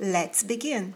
[0.00, 0.94] Let's begin.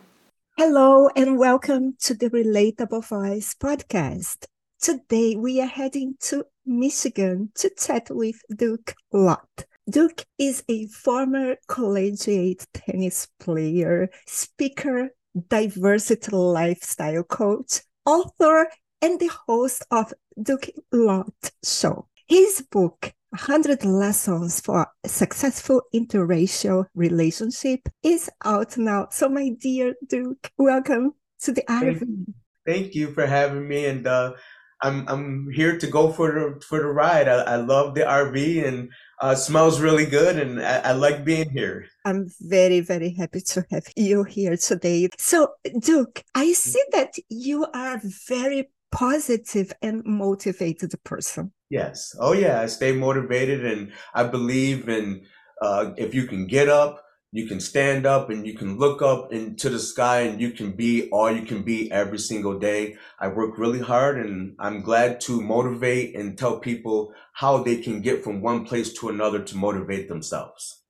[0.57, 4.45] Hello, and welcome to the Relatable Voice podcast.
[4.81, 9.65] Today, we are heading to Michigan to chat with Duke Lott.
[9.91, 15.09] Duke is a former collegiate tennis player, speaker,
[15.49, 18.69] diversity lifestyle coach, author,
[19.01, 22.07] and the host of Duke Lott Show.
[22.29, 29.09] His book, 100 Lessons for a Successful Interracial Relationship is out now.
[29.11, 32.27] So, my dear Duke, welcome to the RV.
[32.67, 34.35] Thank you for having me, and uh,
[34.83, 37.27] I'm I'm here to go for the for the ride.
[37.27, 38.91] I, I love the RV, and
[39.23, 41.87] uh, smells really good, and I, I like being here.
[42.05, 45.09] I'm very very happy to have you here today.
[45.17, 51.51] So, Duke, I see that you are very positive and motivated person.
[51.73, 52.15] Yes.
[52.21, 52.61] Oh, yeah.
[52.61, 55.25] I stay motivated and I believe in
[55.63, 59.33] uh, if you can get up, you can stand up and you can look up
[59.33, 62.97] into the sky and you can be all you can be every single day.
[63.19, 68.03] I work really hard and I'm glad to motivate and tell people how they can
[68.03, 70.83] get from one place to another to motivate themselves.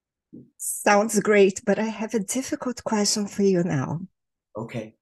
[0.58, 4.00] Sounds great, but I have a difficult question for you now.
[4.56, 4.96] Okay.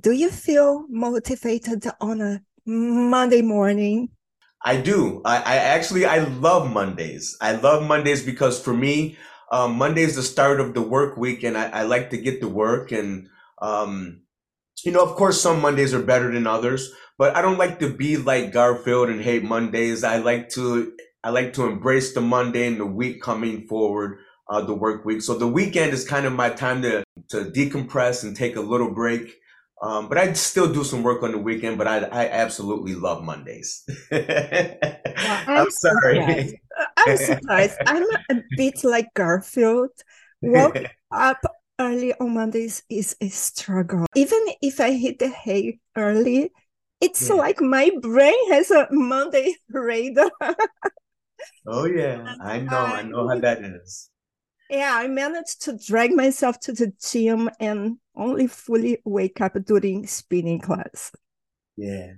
[0.00, 4.10] Do you feel motivated on a Monday morning?
[4.64, 5.20] I do.
[5.24, 7.36] I, I actually I love Mondays.
[7.40, 9.18] I love Mondays because for me,
[9.52, 12.40] um, Monday is the start of the work week, and I, I like to get
[12.40, 12.90] to work.
[12.90, 13.28] And
[13.60, 14.22] um,
[14.84, 17.92] you know, of course, some Mondays are better than others, but I don't like to
[17.92, 20.02] be like Garfield and hate Mondays.
[20.02, 20.92] I like to
[21.22, 25.22] I like to embrace the Monday and the week coming forward, uh, the work week.
[25.22, 28.92] So the weekend is kind of my time to to decompress and take a little
[28.92, 29.36] break
[29.84, 33.22] um, but I still do some work on the weekend, but I, I absolutely love
[33.22, 33.84] Mondays.
[34.10, 34.24] well,
[35.16, 36.16] I'm, I'm, sorry.
[36.16, 36.56] Surprised.
[36.96, 37.76] I'm surprised.
[37.86, 39.90] I'm a bit like Garfield.
[40.40, 40.78] Woke
[41.12, 41.40] up
[41.78, 44.06] early on Mondays is a struggle.
[44.14, 46.50] Even if I hit the hay early,
[47.02, 47.34] it's yeah.
[47.34, 50.30] like my brain has a Monday radar.
[51.66, 52.78] oh yeah, I know.
[52.78, 54.08] I know how that is.
[54.70, 60.06] Yeah, I managed to drag myself to the gym and only fully wake up during
[60.06, 61.12] spinning class.
[61.76, 62.12] Yeah.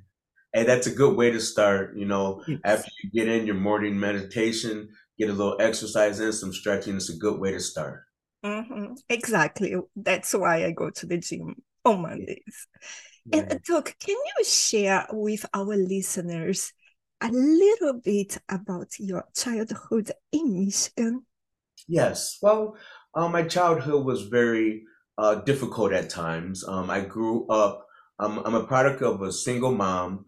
[0.53, 1.97] Hey, that's a good way to start.
[1.97, 2.61] You know, yes.
[2.65, 6.97] after you get in your morning meditation, get a little exercise in, some stretching.
[6.97, 8.05] It's a good way to start.
[8.45, 8.95] Mm-hmm.
[9.09, 9.75] Exactly.
[9.97, 12.69] That's why I go to the gym on Mondays.
[13.27, 13.39] Yeah.
[13.51, 16.73] And Duke, can you share with our listeners
[17.21, 21.27] a little bit about your childhood in Michigan?
[21.89, 22.39] Yes.
[22.43, 22.77] Well,
[23.15, 24.83] uh, my childhood was very
[25.19, 26.65] uh, difficult at times.
[26.67, 27.87] Um, I grew up,
[28.19, 30.25] um, I'm a product of a single mom.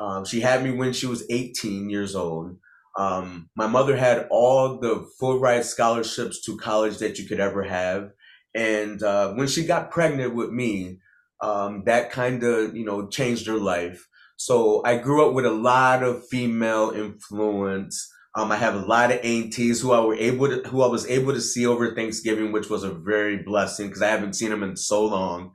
[0.00, 2.56] Um, she had me when she was 18 years old.
[2.98, 7.62] Um, my mother had all the full ride scholarships to college that you could ever
[7.62, 8.10] have.
[8.54, 10.98] And uh, when she got pregnant with me,
[11.42, 14.06] um, that kind of, you know, changed her life.
[14.36, 18.10] So I grew up with a lot of female influence.
[18.34, 21.06] Um, I have a lot of aunties who I were able to, who I was
[21.06, 24.62] able to see over Thanksgiving, which was a very blessing because I haven't seen them
[24.62, 25.52] in so long.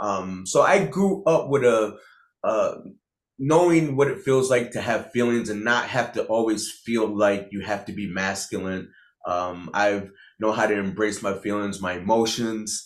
[0.00, 1.96] Um, so I grew up with a,
[2.44, 2.74] uh,
[3.38, 7.48] knowing what it feels like to have feelings and not have to always feel like
[7.50, 8.92] you have to be masculine.
[9.26, 12.84] Um, I've know how to embrace my feelings, my emotions.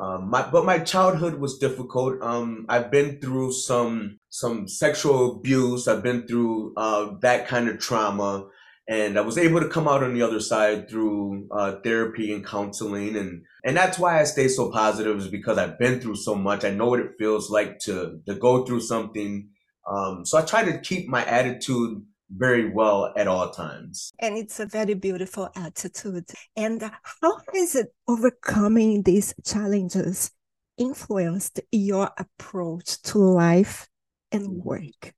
[0.00, 2.22] Um, my, but my childhood was difficult.
[2.22, 5.86] Um, I've been through some some sexual abuse.
[5.86, 8.46] I've been through uh, that kind of trauma
[8.88, 12.44] and I was able to come out on the other side through uh, therapy and
[12.44, 16.34] counseling, and and that's why I stay so positive is because I've been through so
[16.34, 16.64] much.
[16.64, 19.48] I know what it feels like to to go through something.
[19.88, 22.02] Um, so I try to keep my attitude
[22.36, 24.12] very well at all times.
[24.18, 26.30] And it's a very beautiful attitude.
[26.56, 26.82] And
[27.20, 30.30] how has it overcoming these challenges
[30.78, 33.88] influenced your approach to life
[34.30, 35.14] and work?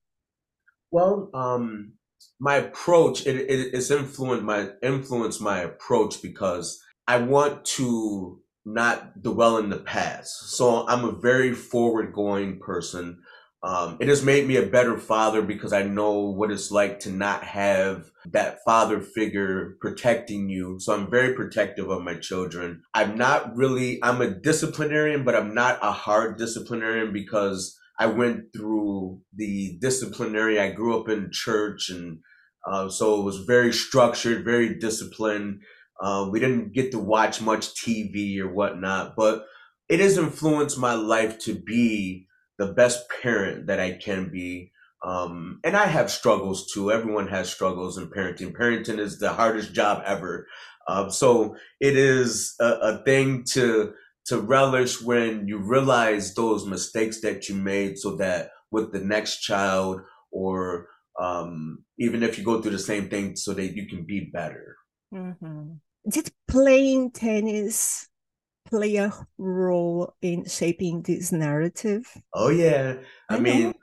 [0.91, 1.95] Well, um,
[2.41, 9.23] my approach it, it it's influenced my influenced my approach because I want to not
[9.23, 10.51] dwell in the past.
[10.57, 13.21] So I'm a very forward going person.
[13.63, 17.11] Um, it has made me a better father because I know what it's like to
[17.11, 20.79] not have that father figure protecting you.
[20.81, 22.83] So I'm very protective of my children.
[22.93, 28.53] I'm not really, I'm a disciplinarian, but I'm not a hard disciplinarian because I went
[28.55, 30.59] through the disciplinary.
[30.59, 32.19] I grew up in church and
[32.67, 35.61] uh, so it was very structured, very disciplined.
[36.01, 39.45] Uh, we didn't get to watch much TV or whatnot, but
[39.89, 42.27] it has influenced my life to be
[42.59, 44.73] the best parent that I can be.
[45.05, 46.91] Um, and I have struggles too.
[46.91, 48.57] Everyone has struggles in parenting.
[48.57, 50.47] Parenting is the hardest job ever.
[50.89, 53.93] Um, so it is a, a thing to
[54.27, 59.41] to relish when you realize those mistakes that you made, so that with the next
[59.41, 60.01] child
[60.33, 60.89] or
[61.21, 64.77] um, even if you go through the same thing, so that you can be better.
[65.13, 65.75] Mm-hmm.
[66.09, 68.09] Did playing tennis
[68.69, 72.07] play a role in shaping this narrative?
[72.35, 72.97] Oh yeah.
[73.29, 73.74] I, I mean,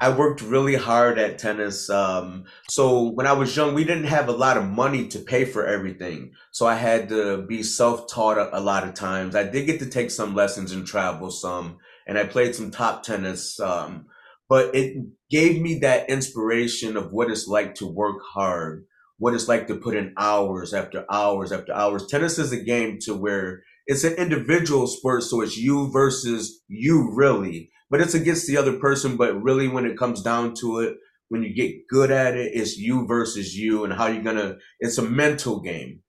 [0.00, 1.88] I worked really hard at tennis.
[1.88, 5.44] Um, so when I was young, we didn't have a lot of money to pay
[5.44, 6.32] for everything.
[6.52, 9.34] So I had to be self-taught a, a lot of times.
[9.34, 13.02] I did get to take some lessons and travel some, and I played some top
[13.02, 13.58] tennis.
[13.58, 14.06] Um,
[14.48, 14.96] but it
[15.30, 18.86] gave me that inspiration of what it's like to work hard,
[19.18, 22.06] what it's like to put in hours after hours after hours.
[22.06, 27.10] Tennis is a game to where it's an individual sport, so it's you versus you,
[27.14, 27.70] really.
[27.90, 29.16] But it's against the other person.
[29.16, 30.96] But really, when it comes down to it,
[31.28, 34.56] when you get good at it, it's you versus you, and how you're gonna.
[34.80, 36.00] It's a mental game.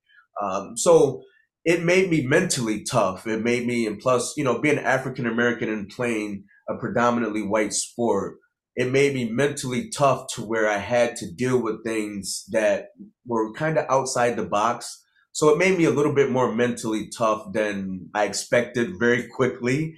[0.42, 1.24] Um, so
[1.66, 3.28] it made me mentally tough.
[3.28, 7.74] It made me, and plus, you know, being African American and playing a predominantly white
[7.74, 8.38] sport,
[8.76, 12.88] it made me mentally tough to where I had to deal with things that
[13.26, 15.04] were kind of outside the box
[15.38, 19.96] so it made me a little bit more mentally tough than I expected very quickly.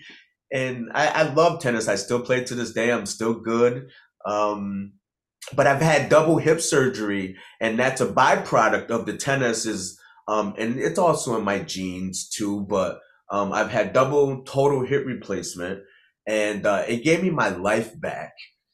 [0.51, 1.88] And I, I love tennis.
[1.88, 2.92] I still play to this day.
[2.92, 3.90] I'm still good.
[4.25, 4.94] Um,
[5.56, 9.66] but I've had double hip surgery, and that's a byproduct of the tennis.
[9.66, 12.66] Is um, and it's also in my genes too.
[12.69, 13.00] But
[13.31, 15.81] um, I've had double total hip replacement,
[16.28, 18.34] and uh, it gave me my life back.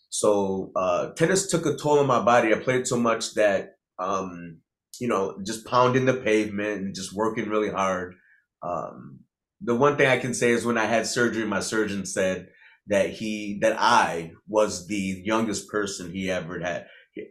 [0.10, 2.54] So uh, tennis took a toll on my body.
[2.54, 4.60] I played so much that um,
[5.00, 8.16] you know, just pounding the pavement and just working really hard.
[8.62, 9.20] Um,
[9.62, 12.48] the one thing I can say is when I had surgery, my surgeon said
[12.88, 16.88] that he that I was the youngest person he ever had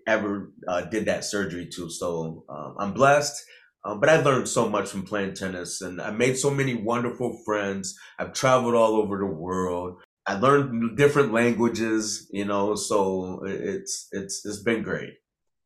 [0.06, 1.90] ever uh, did that surgery to.
[1.90, 3.42] So um, I'm blessed.
[3.84, 7.38] Um, but I learned so much from playing tennis, and I made so many wonderful
[7.44, 7.94] friends.
[8.18, 10.00] I've traveled all over the world.
[10.26, 12.76] I learned different languages, you know.
[12.76, 15.14] So it's it's it's been great.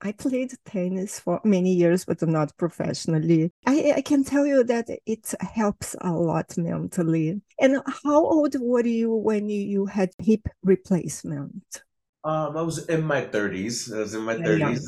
[0.00, 3.50] I played tennis for many years, but not professionally.
[3.66, 7.40] I, I can tell you that it helps a lot mentally.
[7.58, 11.82] And how old were you when you, had hip replacement?
[12.24, 13.92] Um, I was in my 30s.
[13.92, 14.80] I was in my 30s.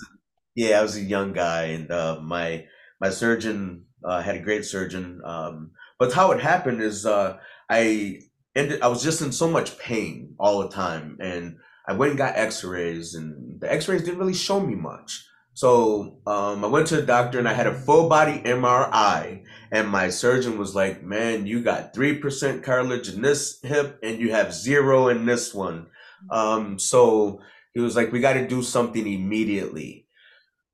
[0.55, 2.67] Yeah, I was a young guy, and uh, my
[3.01, 5.23] my surgeon uh, had a great surgeon.
[5.25, 8.21] Um, but how it happened is uh, I
[8.57, 8.83] ended.
[8.83, 11.57] I was just in so much pain all the time, and
[11.91, 15.27] I went and got X-rays, and the X-rays didn't really show me much.
[15.55, 19.43] So um, I went to the doctor and I had a full body MRI,
[19.73, 24.21] and my surgeon was like, "Man, you got three percent cartilage in this hip, and
[24.21, 25.89] you have zero in this one."
[26.31, 27.41] Um, so
[27.75, 30.07] he was like, "We got to do something immediately."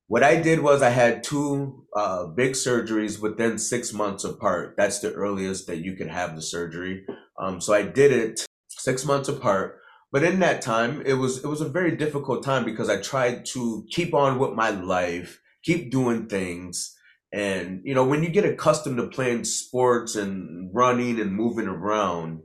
[0.08, 4.74] What I did was I had two uh, big surgeries within six months apart.
[4.76, 7.06] That's the earliest that you can have the surgery.
[7.40, 9.80] Um, so I did it six months apart.
[10.16, 13.44] But in that time, it was it was a very difficult time because I tried
[13.52, 16.96] to keep on with my life, keep doing things.
[17.34, 22.44] And you know, when you get accustomed to playing sports and running and moving around,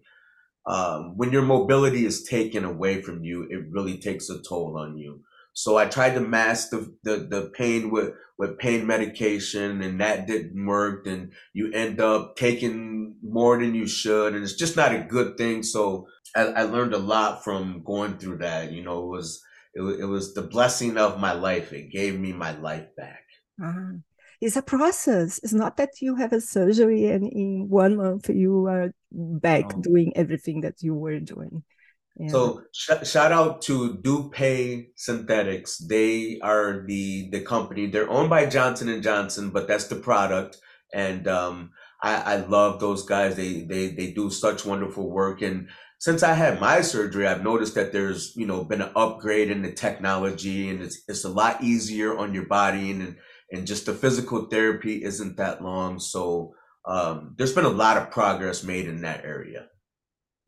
[0.65, 4.97] um, when your mobility is taken away from you, it really takes a toll on
[4.97, 5.21] you.
[5.53, 10.27] So I tried to mask the, the, the pain with, with pain medication and that
[10.27, 11.05] didn't work.
[11.07, 14.33] And you end up taking more than you should.
[14.33, 15.63] And it's just not a good thing.
[15.63, 18.71] So I, I learned a lot from going through that.
[18.71, 19.41] You know, it was,
[19.73, 21.73] it, it was the blessing of my life.
[21.73, 23.23] It gave me my life back.
[23.61, 23.97] Uh-huh.
[24.41, 25.39] It's a process.
[25.43, 30.17] It's not that you have a surgery and in one month you are back doing
[30.17, 31.63] everything that you were doing.
[32.17, 32.29] Yeah.
[32.29, 35.77] So sh- shout out to DePuy Synthetics.
[35.77, 37.87] They are the the company.
[37.87, 40.57] They're owned by Johnson and Johnson, but that's the product.
[40.93, 41.71] And um,
[42.01, 43.35] I, I love those guys.
[43.35, 45.41] They they they do such wonderful work.
[45.41, 45.69] And
[46.01, 49.61] since I had my surgery, I've noticed that there's you know been an upgrade in
[49.61, 53.17] the technology, and it's it's a lot easier on your body, and
[53.51, 55.99] and just the physical therapy isn't that long.
[55.99, 56.55] So
[56.87, 59.67] um, there's been a lot of progress made in that area.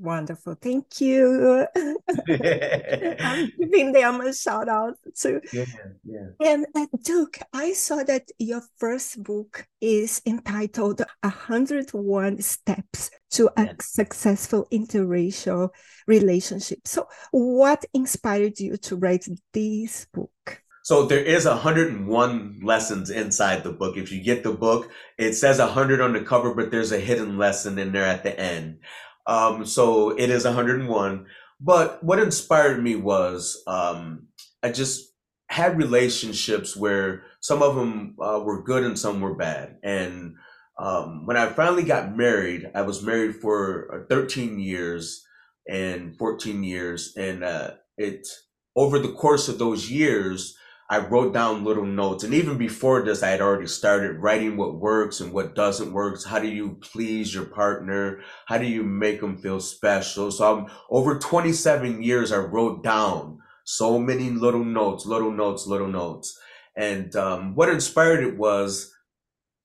[0.04, 0.58] Wonderful.
[0.62, 1.66] Thank you.
[1.78, 5.40] I'm giving them a shout out too.
[5.54, 5.66] Yeah,
[6.04, 6.28] yeah.
[6.42, 13.74] And uh, Duke, I saw that your first book is entitled 101 Steps to a.
[13.80, 15.70] Successful Interracial
[16.06, 16.80] Relationship.
[16.86, 20.64] So, what inspired you to write this book?
[20.84, 23.96] So there is 101 lessons inside the book.
[23.96, 27.38] If you get the book, it says 100 on the cover, but there's a hidden
[27.38, 28.80] lesson in there at the end.
[29.26, 31.26] Um, so it is 101.
[31.60, 34.28] But what inspired me was um,
[34.62, 35.14] I just
[35.50, 39.78] had relationships where some of them uh, were good and some were bad.
[39.84, 40.36] And
[40.80, 45.24] um, when I finally got married, I was married for uh, 13 years
[45.68, 47.14] and 14 years.
[47.16, 48.28] And uh, it
[48.76, 50.58] over the course of those years,
[50.90, 52.24] I wrote down little notes.
[52.24, 56.24] And even before this, I had already started writing what works and what doesn't work.
[56.24, 58.20] How do you please your partner?
[58.46, 60.32] How do you make them feel special?
[60.32, 65.88] So I'm over 27 years, I wrote down so many little notes, little notes, little
[65.88, 66.38] notes.
[66.76, 68.94] And um, what inspired it was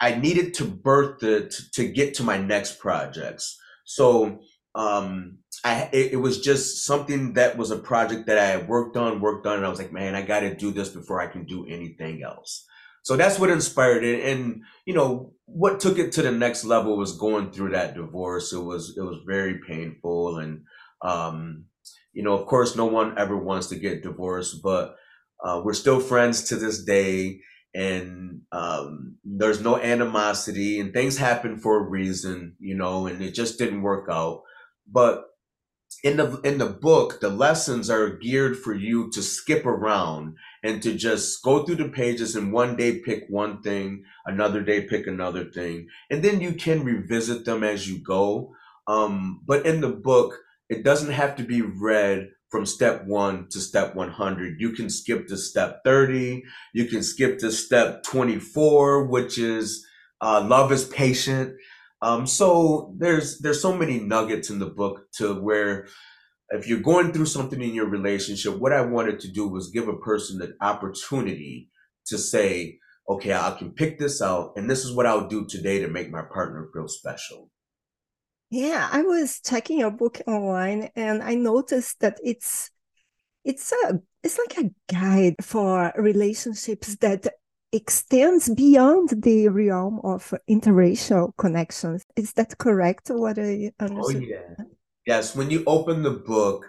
[0.00, 3.58] I needed to birth it to, to get to my next projects.
[3.84, 4.40] So
[4.78, 9.20] um, I it, it, was just something that was a project that I worked on,
[9.20, 11.44] worked on, and I was like, man, I got to do this before I can
[11.44, 12.64] do anything else.
[13.02, 16.97] So that's what inspired it, and you know what took it to the next level
[16.97, 18.52] was going through that divorce.
[18.52, 20.62] It was it was very painful, and
[21.02, 21.64] um,
[22.12, 24.94] you know, of course, no one ever wants to get divorced, but
[25.44, 27.40] uh, we're still friends to this day,
[27.75, 33.35] and um, there's no animosity, and things happen for a reason, you know, and it
[33.35, 34.42] just didn't work out.
[34.90, 35.25] But
[36.04, 40.83] in the in the book, the lessons are geared for you to skip around and
[40.83, 45.07] to just go through the pages and one day pick one thing, another day pick
[45.07, 48.52] another thing, and then you can revisit them as you go.
[48.87, 53.61] Um, but in the book, it doesn't have to be read from step one to
[53.61, 54.61] step 100.
[54.61, 56.42] You can skip to step 30.
[56.73, 59.85] You can skip to step 24, which is
[60.21, 61.54] uh, love is patient.
[62.00, 65.88] Um, so there's there's so many nuggets in the book to where
[66.50, 69.88] if you're going through something in your relationship, what I wanted to do was give
[69.88, 71.69] a person the opportunity
[72.07, 72.78] to say,
[73.09, 76.11] okay, I can pick this out, and this is what I'll do today to make
[76.11, 77.50] my partner feel special.
[78.50, 82.71] Yeah, I was checking your book online and I noticed that it's
[83.45, 87.26] it's a it's like a guide for relationships that
[87.72, 92.04] extends beyond the realm of interracial connections.
[92.16, 93.08] Is that correct?
[93.08, 94.00] What I understand?
[94.00, 94.64] Oh yeah.
[95.06, 95.34] Yes.
[95.34, 96.66] When you open the book,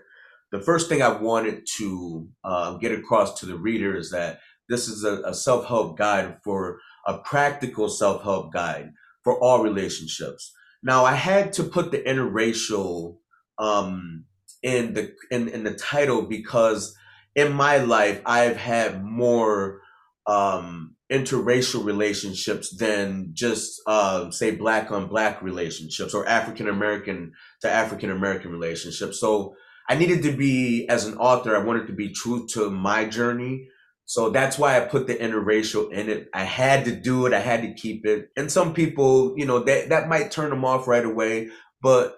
[0.51, 4.87] the first thing I wanted to uh, get across to the reader is that this
[4.87, 8.91] is a, a self help guide for a practical self help guide
[9.23, 10.53] for all relationships.
[10.81, 13.17] Now, I had to put the interracial
[13.57, 14.25] um,
[14.63, 16.95] in the in, in the title because
[17.35, 19.81] in my life I've had more
[20.27, 27.69] um, interracial relationships than just uh, say black on black relationships or African American to
[27.69, 29.19] African American relationships.
[29.19, 29.55] So
[29.89, 33.67] I needed to be as an author, I wanted to be true to my journey.
[34.05, 36.29] So that's why I put the interracial in it.
[36.33, 37.33] I had to do it.
[37.33, 38.29] I had to keep it.
[38.35, 41.49] And some people, you know, that that might turn them off right away,
[41.81, 42.15] but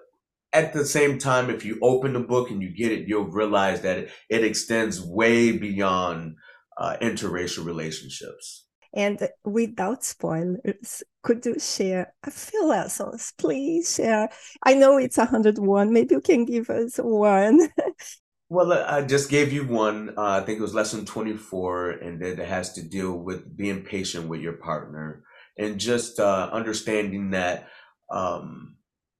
[0.52, 3.80] at the same time, if you open the book and you get it, you'll realize
[3.82, 6.36] that it, it extends way beyond
[6.82, 8.66] uh, interracial relationships.
[8.92, 13.94] And without spoilers, could you share a few lessons, please?
[13.94, 14.28] Share.
[14.64, 15.92] I know it's 101.
[15.92, 17.70] Maybe you can give us one.
[18.48, 20.10] well, I just gave you one.
[20.18, 24.28] Uh, I think it was lesson 24, and it has to deal with being patient
[24.28, 25.22] with your partner
[25.56, 27.68] and just uh, understanding that
[28.10, 28.76] um,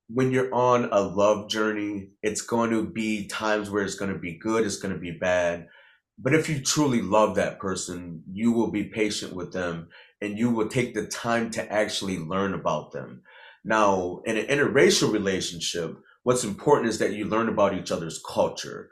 [0.09, 4.19] when you're on a love journey, it's going to be times where it's going to
[4.19, 5.69] be good, it's going to be bad
[6.23, 9.89] but if you truly love that person, you will be patient with them
[10.21, 13.23] and you will take the time to actually learn about them.
[13.65, 18.89] Now, in an interracial relationship, what's important is that you learn about each other's culture.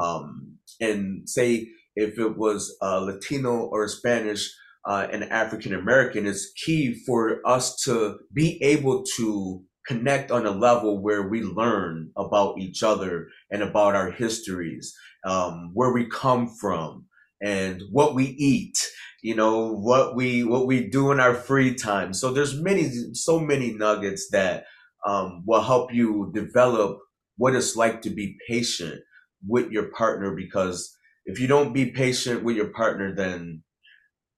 [0.00, 4.50] Um, and say if it was a Latino or Spanish
[4.86, 10.52] uh, and African American, it's key for us to be able to connect on a
[10.52, 14.94] level where we learn about each other and about our histories,
[15.24, 17.06] um, where we come from,
[17.42, 18.78] and what we eat.
[19.22, 22.14] You know what we what we do in our free time.
[22.14, 24.64] So there's many so many nuggets that
[25.06, 26.98] um, will help you develop
[27.36, 29.00] what it's like to be patient
[29.46, 30.36] with your partner.
[30.36, 33.64] Because if you don't be patient with your partner, then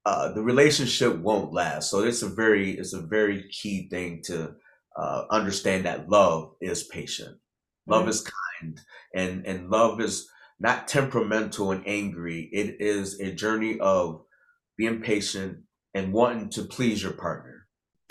[0.04, 1.90] uh, the relationship won't last.
[1.90, 4.54] So it's a very it's a very key thing to
[4.96, 7.38] uh, understand that love is patient.
[7.86, 8.10] Love mm-hmm.
[8.10, 8.30] is
[8.60, 8.80] kind,
[9.14, 10.28] and and love is
[10.60, 12.48] not temperamental and angry.
[12.52, 14.22] It is a journey of
[14.76, 15.58] being patient
[15.94, 17.66] and wanting to please your partner.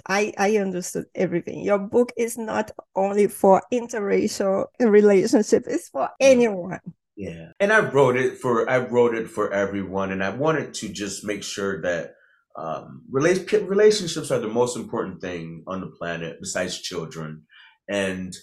[0.07, 1.61] I, I understood everything.
[1.61, 6.79] Your book is not only for interracial relationship, it's for anyone.
[7.15, 7.51] Yeah.
[7.59, 11.23] And I wrote it for I wrote it for everyone and I wanted to just
[11.23, 12.15] make sure that
[12.57, 17.43] um, relationships are the most important thing on the planet besides children.
[17.89, 18.33] And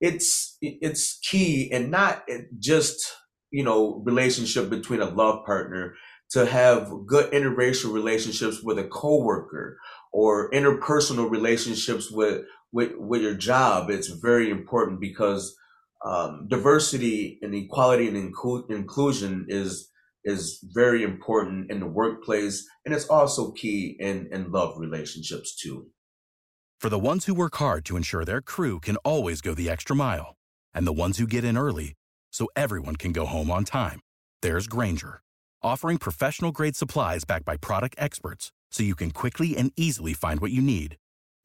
[0.00, 2.24] it's it's key and not
[2.58, 3.12] just,
[3.50, 5.94] you know, relationship between a love partner
[6.30, 9.78] to have good interracial relationships with a coworker
[10.12, 13.90] or interpersonal relationships with with, with your job.
[13.90, 15.56] It's very important because
[16.04, 19.88] um, diversity and equality and inclu- inclusion is
[20.26, 25.86] is very important in the workplace, and it's also key in in love relationships too.
[26.80, 29.96] For the ones who work hard to ensure their crew can always go the extra
[29.96, 30.36] mile,
[30.74, 31.94] and the ones who get in early
[32.32, 34.00] so everyone can go home on time,
[34.42, 35.20] there's Grainger,
[35.62, 40.40] offering professional grade supplies backed by product experts, so you can quickly and easily find
[40.40, 40.96] what you need.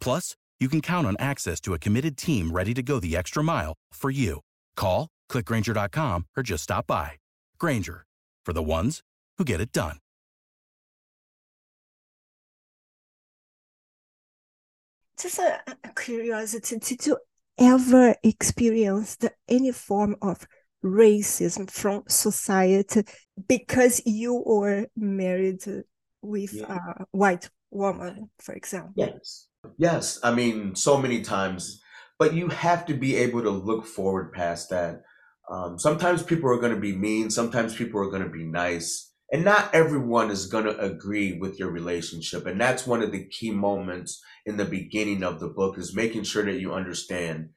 [0.02, 3.44] Plus, you can count on access to a committed team ready to go the extra
[3.44, 4.42] mile for you.
[4.76, 7.14] Call, clickgrainger.com, or just stop by.
[7.58, 8.06] Grainger,
[8.44, 9.04] for the ones
[9.38, 10.00] who get it done.
[15.20, 17.18] Just a, a curiosity, did you
[17.60, 20.48] ever experience the, any form of
[20.84, 23.04] racism from society
[23.48, 25.64] because you were married
[26.24, 26.76] with yeah.
[26.76, 28.94] a white woman, for example?
[28.96, 29.48] Yes.
[29.78, 30.20] Yes.
[30.24, 31.82] I mean, so many times
[32.22, 35.02] but you have to be able to look forward past that.
[35.52, 39.12] Um, sometimes people are going to be mean, sometimes people are going to be nice,
[39.34, 42.46] and not everyone is going to agree with your relationship.
[42.46, 46.24] And that's one of the key moments in the beginning of the book is making
[46.24, 47.50] sure that you understand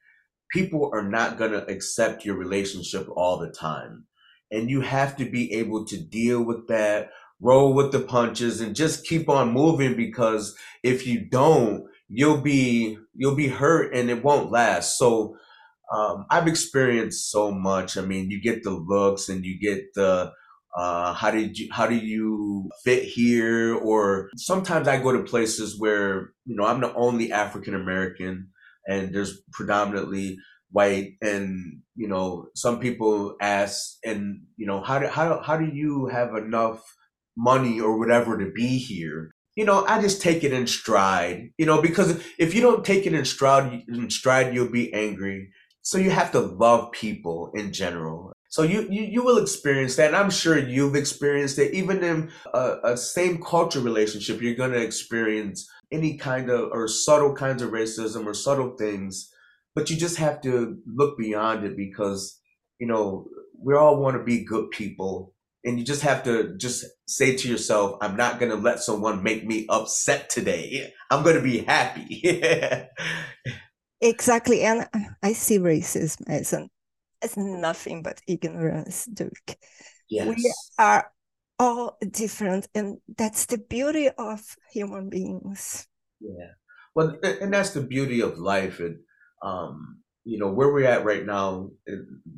[0.51, 4.05] people are not going to accept your relationship all the time.
[4.51, 7.09] And you have to be able to deal with that,
[7.41, 12.97] roll with the punches, and just keep on moving because if you don't, you'll be
[13.15, 14.97] you'll be hurt and it won't last.
[14.97, 15.35] So
[15.93, 17.97] um, I've experienced so much.
[17.97, 20.31] I mean, you get the looks and you get the
[20.77, 23.75] uh, how did you how do you fit here?
[23.75, 28.49] Or sometimes I go to places where you know I'm the only African American
[28.87, 30.37] and there's predominantly
[30.71, 35.65] white and you know some people ask and you know how do how, how do
[35.65, 36.83] you have enough
[37.37, 41.65] money or whatever to be here you know, I just take it in stride, you
[41.65, 45.49] know, because if you don't take it in stride, in stride, you'll be angry.
[45.85, 48.33] So you have to love people in general.
[48.49, 50.07] So you, you, you will experience that.
[50.07, 51.75] And I'm sure you've experienced it.
[51.75, 56.87] Even in a, a same culture relationship, you're going to experience any kind of, or
[56.87, 59.31] subtle kinds of racism or subtle things,
[59.75, 62.41] but you just have to look beyond it because,
[62.79, 63.27] you know,
[63.63, 67.49] we all want to be good people and you just have to just say to
[67.49, 71.59] yourself i'm not going to let someone make me upset today i'm going to be
[71.59, 72.21] happy
[74.01, 74.87] exactly and
[75.23, 76.69] i see racism as an
[77.21, 79.57] as nothing but ignorance duke
[80.09, 80.27] yes.
[80.27, 81.11] we are
[81.57, 85.87] all different and that's the beauty of human beings
[86.19, 86.51] yeah
[86.93, 88.97] well and that's the beauty of life and
[89.43, 91.69] um you know where we're at right now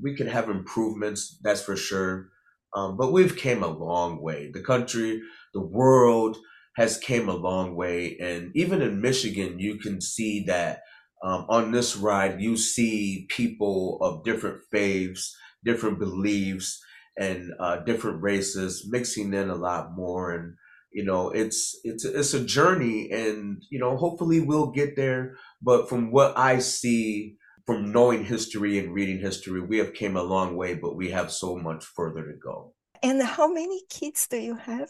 [0.02, 2.30] we can have improvements that's for sure
[2.78, 4.52] um, but we've came a long way.
[4.52, 5.22] The country,
[5.54, 6.38] the world
[6.76, 10.82] has came a long way, and even in Michigan, you can see that
[11.24, 16.80] um, on this ride, you see people of different faiths, different beliefs,
[17.18, 20.32] and uh, different races mixing in a lot more.
[20.32, 20.56] And
[20.92, 25.38] you know, it's it's it's a journey, and you know, hopefully we'll get there.
[25.62, 30.24] But from what I see from knowing history and reading history, we have came a
[30.24, 32.74] long way, but we have so much further to go.
[33.04, 34.90] And how many kids do you have?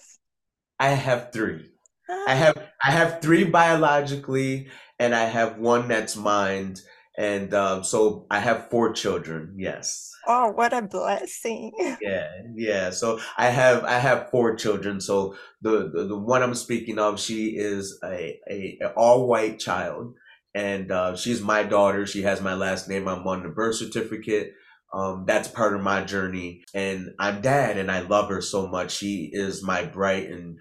[0.79, 1.71] I have three.
[2.09, 2.35] I ah.
[2.35, 6.75] have I have three biologically, and I have one that's mine.
[7.17, 9.55] And um, so I have four children.
[9.57, 10.11] Yes.
[10.27, 11.71] Oh, what a blessing!
[11.99, 12.89] Yeah, yeah.
[12.91, 15.01] So I have I have four children.
[15.01, 19.59] So the the, the one I'm speaking of, she is a a, a all white
[19.59, 20.13] child
[20.57, 22.07] and uh, she's my daughter.
[22.07, 23.07] She has my last name.
[23.07, 24.53] I'm on the birth certificate.
[24.91, 28.91] Um, that's part of my journey, and I'm dad, and I love her so much.
[28.91, 30.59] She is my bright and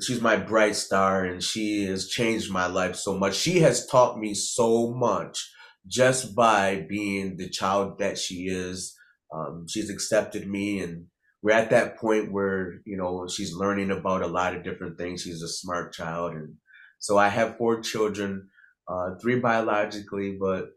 [0.00, 3.34] she's my bright star, and she has changed my life so much.
[3.36, 5.50] She has taught me so much
[5.86, 8.94] just by being the child that she is.
[9.34, 11.06] Um, she's accepted me, and
[11.42, 15.22] we're at that point where you know she's learning about a lot of different things.
[15.22, 16.54] She's a smart child, and
[16.98, 18.48] so I have four children
[18.88, 20.70] uh, three biologically, but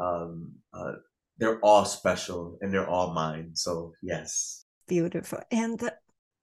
[0.00, 0.92] um, uh,
[1.38, 3.50] they're all special and they're all mine.
[3.54, 4.64] So yes.
[4.86, 5.40] Beautiful.
[5.50, 5.90] And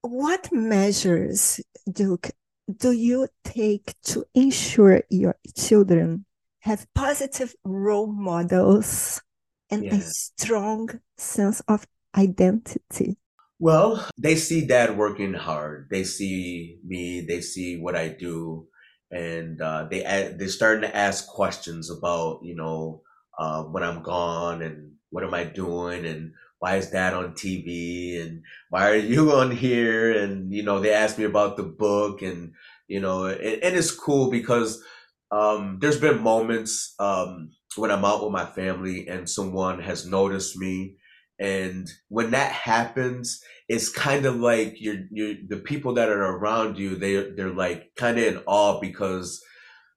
[0.06, 2.30] what measures, Duke,
[2.78, 6.24] do you take to ensure your children
[6.60, 9.22] have positive role models
[9.70, 9.96] and yeah.
[9.96, 13.16] a strong sense of identity?
[13.58, 15.88] Well, they see dad working hard.
[15.90, 18.66] They see me, they see what I do,
[19.10, 20.02] and uh, they
[20.36, 23.02] they're starting to ask questions about you know
[23.38, 26.32] uh, when I'm gone and what am I doing and
[26.66, 30.10] why is dad on TV and why are you on here?
[30.10, 32.52] And you know they ask me about the book and
[32.88, 34.82] you know and, and it's cool because
[35.30, 40.56] um, there's been moments um, when I'm out with my family and someone has noticed
[40.56, 40.96] me.
[41.38, 46.78] And when that happens it's kind of like you're you the people that are around
[46.78, 49.42] you they they're like kind of in awe because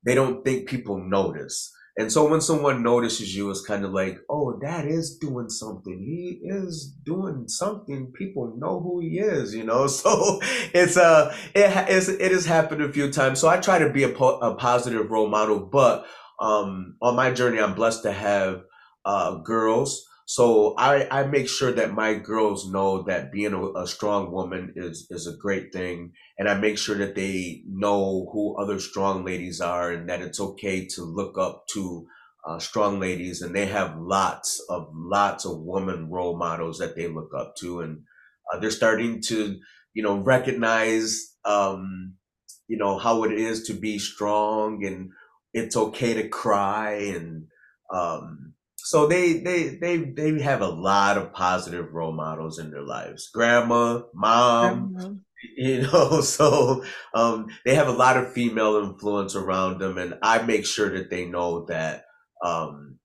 [0.06, 4.20] they don't think people notice and so when someone notices you it's kind of like
[4.30, 6.00] oh that is doing something.
[6.00, 8.14] He is doing something.
[8.18, 9.88] People know who he is you know?
[10.02, 10.40] So
[10.74, 13.40] it's uh it, it's, it has happened a few times.
[13.42, 16.08] So i try to be a, po- a positive role model but
[16.42, 18.64] um on my journey i'm blessed to have
[19.06, 23.88] uh girls so I, I make sure that my girls know that being a, a,
[23.88, 28.56] strong woman is is a great thing, and I make sure that they know who
[28.56, 32.06] other strong ladies are, and that it's okay to look up to
[32.48, 37.08] uh, strong ladies, and they have lots of lots of woman role models that they
[37.08, 38.02] look up to, and
[38.54, 39.58] uh, they're starting to
[39.96, 42.14] you know recognize um,
[42.68, 45.10] you know how it is to be strong, and
[45.56, 47.48] it's okay to cry, and
[47.92, 48.54] um,
[48.86, 53.30] so they they they they have a lot of positive role models in their lives.
[53.34, 55.14] Grandma mom mm-hmm.
[55.58, 60.42] you know so um, they have a lot of female influence around them and i
[60.42, 62.06] make sure that they know that
[62.44, 63.00] um,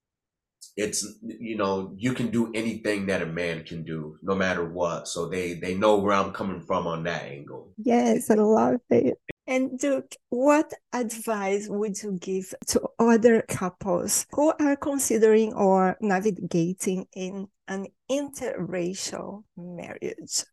[0.77, 5.07] it's you know you can do anything that a man can do no matter what.
[5.09, 7.73] So they they know where i'm coming from on that angle.
[7.79, 14.53] Yes i love it and Duke, what advice would you give to other couples who
[14.59, 20.45] are considering or navigating in an interracial marriage?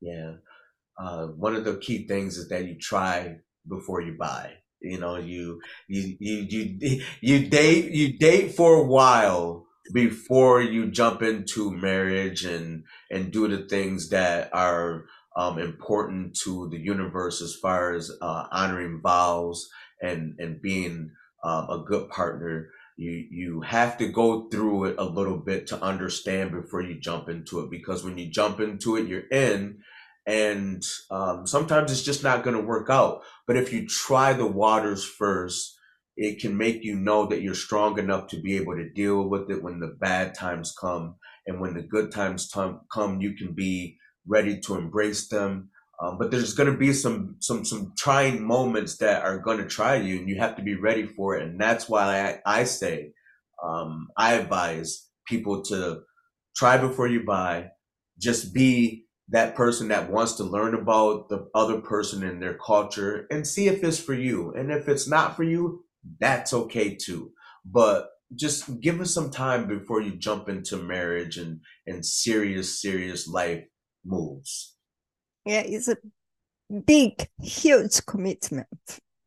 [0.00, 0.34] Yeah.
[0.98, 3.36] Uh, one of the key things is that you try
[3.68, 4.54] before you buy.
[4.80, 10.90] You know, you you you you you date you date for a while before you
[10.90, 15.06] jump into marriage and and do the things that are
[15.38, 19.70] um, important to the universe as far as uh, honoring vows
[20.02, 21.12] and and being
[21.44, 22.70] um, a good partner.
[22.96, 27.28] You you have to go through it a little bit to understand before you jump
[27.28, 29.78] into it because when you jump into it, you're in,
[30.26, 33.22] and um, sometimes it's just not going to work out.
[33.46, 35.78] But if you try the waters first,
[36.16, 39.48] it can make you know that you're strong enough to be able to deal with
[39.52, 41.14] it when the bad times come,
[41.46, 45.70] and when the good times come, you can be ready to embrace them.
[46.00, 49.66] Um, but there's going to be some some some trying moments that are going to
[49.66, 51.42] try you, and you have to be ready for it.
[51.42, 53.12] And that's why I, I say
[53.64, 56.02] um, I advise people to
[56.56, 57.70] try before you buy.
[58.20, 63.26] Just be that person that wants to learn about the other person and their culture
[63.30, 64.52] and see if it's for you.
[64.52, 65.84] And if it's not for you,
[66.20, 67.32] that's okay too.
[67.64, 73.26] But just give us some time before you jump into marriage and and serious serious
[73.26, 73.64] life
[74.08, 74.76] moves.
[75.44, 75.96] Yeah, it's a
[76.86, 78.68] big, huge commitment.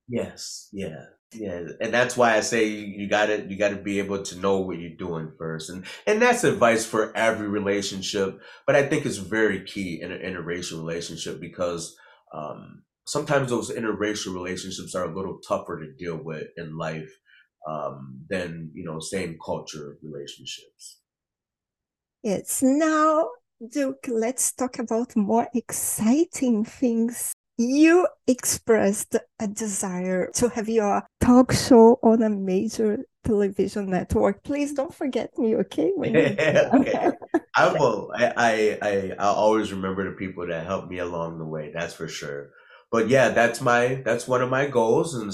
[0.07, 4.39] Yes, yeah, yeah, and that's why I say you, gotta you gotta be able to
[4.39, 8.39] know what you're doing first, and and that's advice for every relationship.
[8.67, 11.95] But I think it's very key in an interracial relationship because
[12.33, 17.09] um, sometimes those interracial relationships are a little tougher to deal with in life
[17.67, 20.99] um, than you know same culture relationships.
[22.23, 23.29] It's now
[23.69, 27.31] Duke, let's talk about more exciting things.
[27.57, 34.41] You expressed a desire to have your talk show on a major television network.
[34.43, 35.91] Please don't forget me, okay?
[35.99, 37.11] okay.
[37.55, 38.11] I will.
[38.15, 41.71] I, I, I, I'll always remember the people that helped me along the way.
[41.71, 42.49] That's for sure.
[42.91, 45.13] But yeah, that's my, that's one of my goals.
[45.13, 45.31] And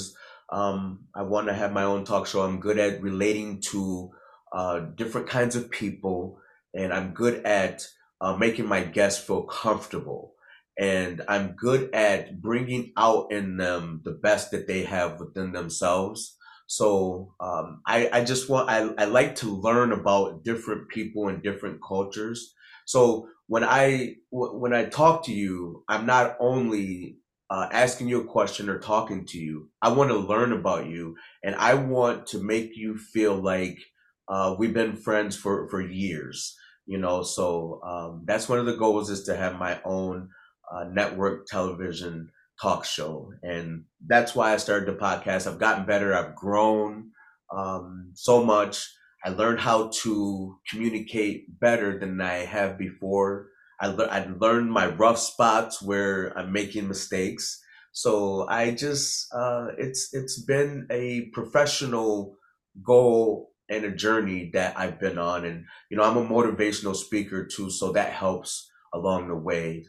[0.50, 2.42] um, I want to have my own talk show.
[2.42, 4.12] I'm good at relating to
[4.52, 6.42] uh, different kinds of people,
[6.74, 7.88] and I'm good at
[8.21, 10.34] uh, making my guests feel comfortable.
[10.80, 16.38] And I'm good at bringing out in them the best that they have within themselves.
[16.67, 21.41] So um, I, I just want, I, I like to learn about different people and
[21.41, 22.53] different cultures.
[22.86, 27.17] So when I, when I talk to you, I'm not only
[27.49, 29.69] uh, asking you a question or talking to you.
[29.82, 33.80] I want to learn about you and I want to make you feel like
[34.27, 36.56] uh, we've been friends for for years.
[36.88, 40.30] You know, so um, that's one of the goals is to have my own
[40.73, 45.47] uh, network television talk show, and that's why I started the podcast.
[45.47, 46.15] I've gotten better.
[46.15, 47.12] I've grown
[47.56, 48.89] um, so much.
[49.23, 53.50] I learned how to communicate better than I have before.
[53.82, 57.60] I, le- I learned my rough spots where I'm making mistakes.
[57.91, 62.38] So I just uh, it's it's been a professional
[62.86, 67.45] goal and a journey that I've been on, and you know I'm a motivational speaker
[67.45, 69.86] too, so that helps along the way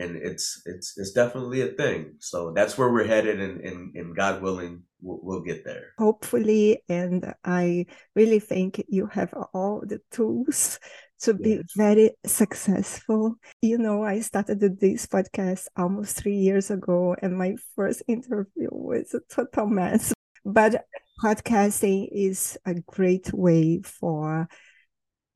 [0.00, 2.14] and it's it's it's definitely a thing.
[2.18, 5.92] So that's where we're headed, and and, and God willing, we'll, we'll get there.
[5.98, 10.80] Hopefully, and I really think you have all the tools
[11.20, 11.72] to be yes.
[11.76, 13.36] very successful.
[13.60, 19.14] You know, I started this podcast almost three years ago, and my first interview was
[19.14, 20.14] a total mess.
[20.44, 20.86] But
[21.22, 24.48] podcasting is a great way for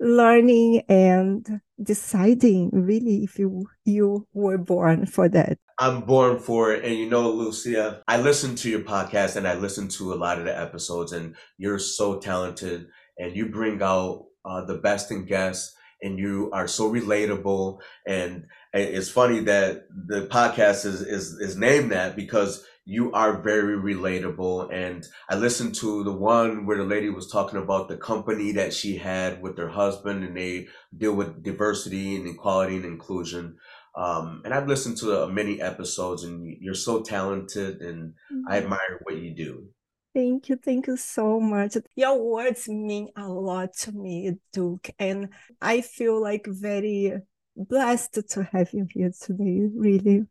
[0.00, 5.58] learning and deciding really if you you were born for that.
[5.78, 6.84] I'm born for it.
[6.84, 10.38] And you know lucia i listen to your podcast and i listen to a lot
[10.38, 12.86] of the episodes and you're so talented
[13.18, 17.80] and you bring out uh, the best in guests and you are so relatable.
[18.06, 23.76] And it's funny that the podcast is is, is named that because you are very
[23.76, 24.72] relatable.
[24.72, 28.74] And I listened to the one where the lady was talking about the company that
[28.74, 33.56] she had with her husband and they deal with diversity and equality and inclusion.
[33.96, 38.52] Um, and I've listened to uh, many episodes and you're so talented and mm-hmm.
[38.52, 39.68] I admire what you do.
[40.14, 40.56] Thank you.
[40.56, 41.76] Thank you so much.
[41.96, 44.90] Your words mean a lot to me, Duke.
[44.98, 47.14] And I feel like very
[47.56, 50.26] blessed to have you here today, really.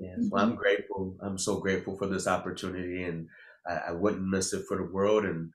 [0.00, 1.16] Yes, well, I'm grateful.
[1.22, 3.28] I'm so grateful for this opportunity, and
[3.68, 5.24] I, I wouldn't miss it for the world.
[5.24, 5.50] And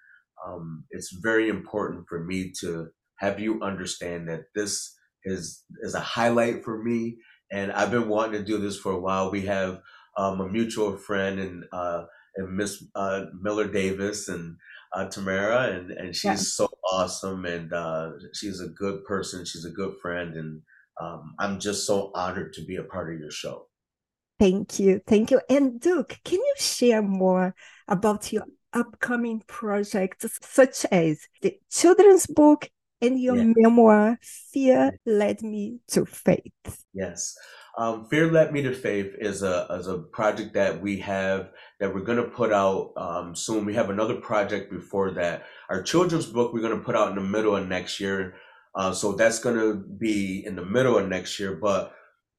[0.48, 6.00] um, it's very important for me to have you understand that this is is a
[6.00, 7.18] highlight for me,
[7.52, 9.32] and I've been wanting to do this for a while.
[9.32, 9.82] We have
[10.16, 12.06] um, a mutual friend and uh,
[12.36, 14.58] and Miss uh, Miller Davis and
[14.96, 16.36] uh, Tamara, and and she's yeah.
[16.36, 19.44] so awesome, and uh, she's a good person.
[19.46, 20.62] She's a good friend, and
[21.02, 23.68] um, I'm just so honored to be a part of your show.
[24.40, 25.02] Thank you.
[25.08, 25.42] Thank you.
[25.50, 27.56] And Duke, can you share more
[27.88, 28.44] about your
[28.74, 32.70] upcoming projects, such as the children's book
[33.02, 33.54] and your yeah.
[33.56, 34.20] memoir,
[34.52, 36.84] Fear Led Me to Faith?
[36.94, 37.36] Yes.
[37.78, 41.94] Um, Fear Led Me to Faith is a, is a project that we have that
[41.94, 43.66] we're going to put out um, soon.
[43.66, 45.46] We have another project before that.
[45.70, 48.36] Our children's book we're going to put out in the middle of next year.
[48.74, 51.56] Uh, so that's going to be in the middle of next year.
[51.56, 51.94] But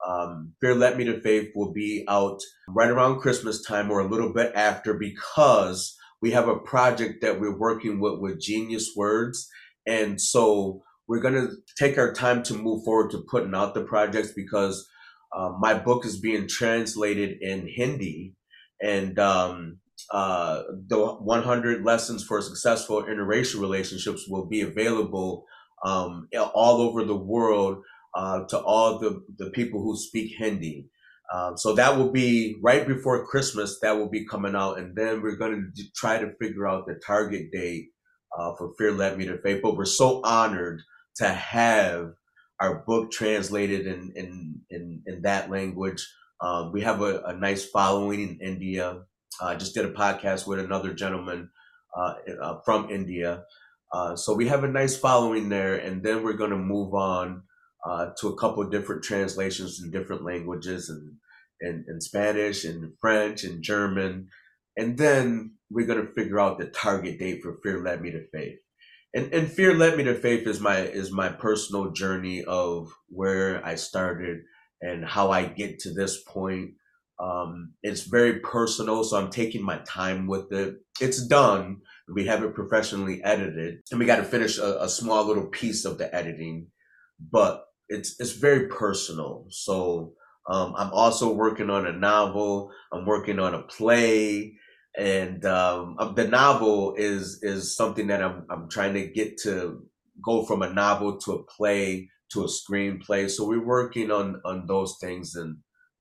[0.06, 4.08] um, Fear Led Me to Faith will be out right around Christmas time or a
[4.08, 9.48] little bit after because we have a project that we're working with with Genius Words.
[9.86, 13.84] And so we're going to take our time to move forward to putting out the
[13.84, 14.88] projects because
[15.36, 18.34] uh, my book is being translated in Hindi.
[18.82, 19.78] And um,
[20.10, 25.44] uh, the 100 Lessons for Successful Interracial Relationships will be available
[25.84, 27.82] um, all over the world
[28.14, 30.88] uh, to all the, the people who speak Hindi.
[31.32, 33.78] Um, so that will be right before Christmas.
[33.80, 37.00] That will be coming out, and then we're going to try to figure out the
[37.04, 37.88] target date
[38.38, 39.60] uh, for Fear Led Me to Faith.
[39.62, 40.82] But we're so honored
[41.16, 42.12] to have
[42.60, 46.06] our book translated in in in, in that language.
[46.40, 49.00] Um, we have a, a, nice following in India.
[49.40, 51.50] I uh, just did a podcast with another gentleman
[51.96, 53.44] uh, uh from India.
[53.92, 57.42] Uh, so we have a nice following there, and then we're going to move on
[57.84, 61.16] uh, to a couple different translations in different languages and
[61.60, 64.28] in Spanish and French and German.
[64.76, 68.26] And then we're going to figure out the target date for Fear Led Me to
[68.32, 68.58] Faith.
[69.14, 73.64] And, and Fear Led Me to Faith is my is my personal journey of where
[73.64, 74.42] I started
[74.82, 76.72] and how I get to this point.
[77.18, 80.74] Um, it's very personal, so I'm taking my time with it.
[81.00, 81.78] It's done.
[82.12, 85.86] We have it professionally edited, and we got to finish a, a small little piece
[85.86, 86.66] of the editing.
[87.20, 89.46] But it's it's very personal.
[89.50, 90.14] So
[90.48, 92.70] um, I'm also working on a novel.
[92.92, 94.56] I'm working on a play,
[94.96, 99.84] and um, um, the novel is is something that I'm I'm trying to get to
[100.24, 103.30] go from a novel to a play to a screenplay.
[103.30, 105.58] So we're working on on those things, and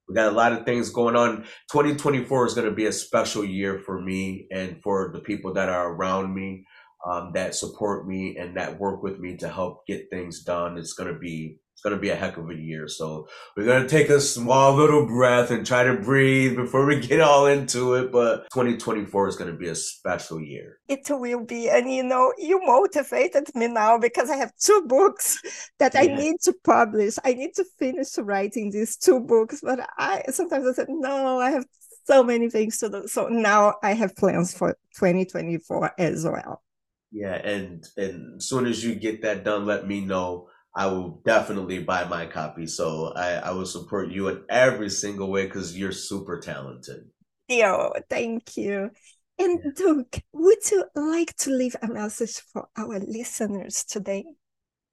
[0.08, 1.44] we got a lot of things going on.
[1.72, 5.70] 2024 is going to be a special year for me and for the people that
[5.70, 6.66] are around me.
[7.06, 10.78] Um, that support me and that work with me to help get things done.
[10.78, 12.88] It's to be it's to be a heck of a year.
[12.88, 17.20] So we're to take a small little breath and try to breathe before we get
[17.20, 18.14] all into it.
[18.14, 20.80] But 2024 is to be a special year.
[20.88, 21.70] It will be.
[21.70, 25.42] And you know, you motivated me now because I have two books
[25.80, 26.02] that yeah.
[26.02, 27.16] I need to publish.
[27.26, 29.60] I need to finish writing these two books.
[29.62, 31.66] But I sometimes I said, no, I have
[32.06, 33.08] so many things to do.
[33.08, 36.62] So now I have plans for 2024 as well.
[37.16, 40.50] Yeah, and and as soon as you get that done, let me know.
[40.76, 42.68] I will definitely buy my copy.
[42.68, 47.06] So I, I will support you in every single way because you're super talented.
[47.48, 48.90] Yo, thank you.
[49.40, 49.72] And yeah.
[49.78, 54.26] Duke, would you like to leave a message for our listeners today?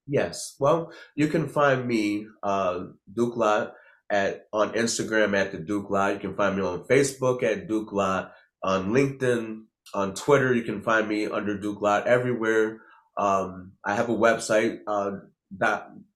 [0.06, 0.54] Yes.
[0.60, 3.74] Well, you can find me, uh, Duke Lott,
[4.08, 6.14] at on Instagram at the Duke Lott.
[6.14, 8.30] You can find me on Facebook at Duke Lott,
[8.62, 9.62] on LinkedIn,
[9.94, 10.54] on Twitter.
[10.54, 12.80] You can find me under Duke Lott everywhere.
[13.16, 15.12] Um, I have a website, uh,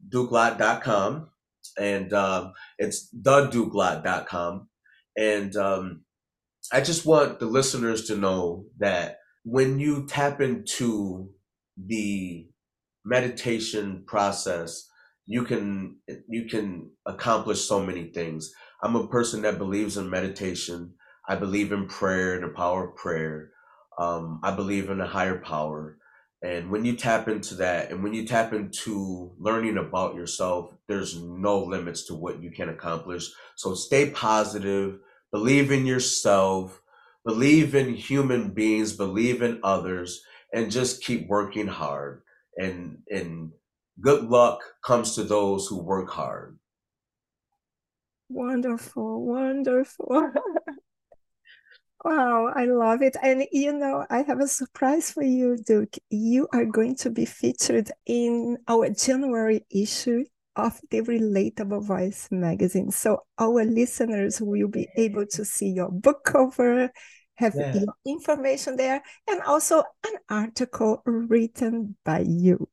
[0.08, 1.28] dukelott.com,
[1.78, 4.68] and um, it's thedukelott.com.
[5.16, 6.04] And um,
[6.72, 11.30] I just want the listeners to know that when you tap into
[11.76, 12.48] the
[13.04, 14.88] meditation process,
[15.26, 15.96] you can
[16.28, 18.52] you can accomplish so many things.
[18.82, 20.94] I'm a person that believes in meditation.
[21.28, 23.50] I believe in prayer and the power of prayer.
[23.98, 25.98] Um, I believe in a higher power.
[26.42, 31.20] And when you tap into that and when you tap into learning about yourself, there's
[31.20, 33.30] no limits to what you can accomplish.
[33.56, 34.98] So stay positive,
[35.32, 36.80] believe in yourself,
[37.24, 42.22] believe in human beings, believe in others, and just keep working hard.
[42.56, 43.52] And and
[44.00, 46.59] good luck comes to those who work hard.
[48.28, 50.32] Wonderful, wonderful.
[52.04, 53.16] Wow, I love it.
[53.22, 55.96] And you know, I have a surprise for you, Duke.
[56.11, 60.24] You are going to be featured in our January issue
[60.56, 62.90] of the Relatable Voice magazine.
[62.90, 66.90] So our listeners will be able to see your book cover,
[67.35, 67.74] have yeah.
[67.74, 72.68] your information there, and also an article written by you.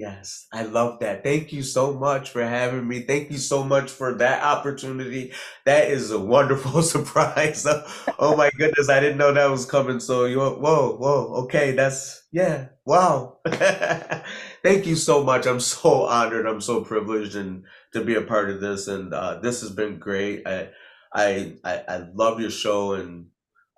[0.00, 1.22] Yes, I love that.
[1.24, 3.02] Thank you so much for having me.
[3.02, 5.32] Thank you so much for that opportunity.
[5.66, 7.66] That is a wonderful surprise.
[8.18, 10.00] oh my goodness, I didn't know that was coming.
[10.00, 13.38] So you whoa, whoa, okay, that's yeah, wow.
[14.62, 15.46] Thank you so much.
[15.46, 16.46] I'm so honored.
[16.46, 18.88] I'm so privileged and to be a part of this.
[18.88, 20.46] And uh, this has been great.
[20.46, 20.70] I
[21.12, 23.26] I I, I love your show and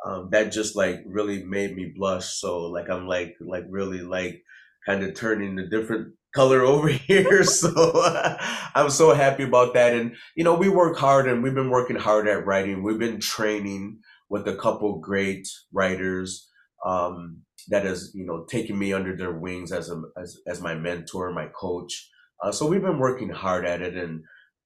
[0.05, 2.27] um, that just like really made me blush.
[2.41, 4.43] So like I'm like like really like
[4.87, 7.45] kind of turning a different color over here.
[7.45, 7.93] So
[8.75, 9.95] I'm so happy about that.
[9.95, 12.83] And, you know, we work hard and we've been working hard at writing.
[12.83, 16.49] We've been training with a couple great writers
[16.87, 20.75] um, that has, you know, taken me under their wings as, a, as, as my
[20.75, 22.09] mentor, my coach.
[22.43, 24.23] Uh, so we've been working hard at it and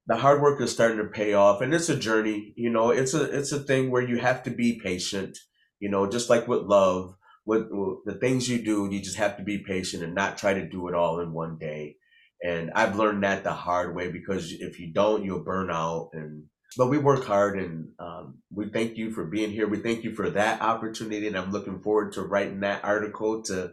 [0.06, 3.12] the hard work is starting to pay off and it's a journey, you know, it's
[3.12, 5.36] a, it's a thing where you have to be patient,
[5.80, 7.68] you know, just like with love what,
[8.04, 10.88] the things you do, you just have to be patient and not try to do
[10.88, 11.96] it all in one day.
[12.42, 16.10] And I've learned that the hard way because if you don't, you'll burn out.
[16.12, 16.44] And
[16.76, 19.66] but we work hard, and um, we thank you for being here.
[19.66, 23.72] We thank you for that opportunity, and I'm looking forward to writing that article to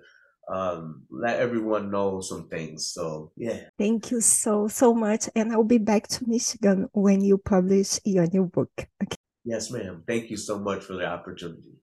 [0.49, 2.91] um, let everyone know some things.
[2.93, 3.59] So yeah.
[3.77, 8.27] Thank you so so much, and I'll be back to Michigan when you publish your
[8.27, 8.71] new book.
[9.03, 9.17] Okay.
[9.43, 10.03] Yes, ma'am.
[10.07, 11.83] Thank you so much for the opportunity.